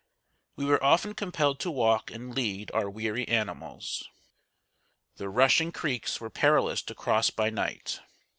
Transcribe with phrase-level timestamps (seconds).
[0.55, 4.09] We were often compelled to walk and lead our weary animals.
[5.17, 7.99] The rushing creeks were perilous to cross by night.